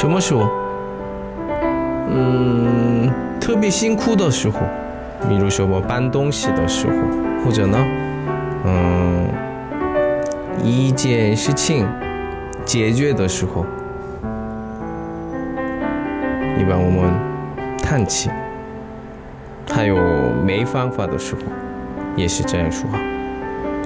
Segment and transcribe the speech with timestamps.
[0.00, 0.48] 什么时候？
[2.08, 4.60] 嗯，特别辛苦的时候，
[5.28, 6.92] 比如说我搬东西的时候，
[7.44, 7.76] 或者呢，
[8.64, 9.26] 嗯，
[10.62, 11.84] 一件事情
[12.64, 13.66] 解决的时候，
[16.56, 17.12] 一般我们
[17.82, 18.30] 叹气。
[19.68, 19.96] 还有
[20.46, 21.40] 没方法的时候，
[22.14, 23.00] 也是这样说话。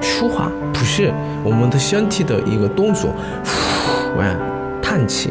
[0.00, 1.12] 说话不是
[1.44, 3.10] 我们的身体的一个动作，
[3.44, 4.22] 呼，
[4.80, 5.30] 叹气。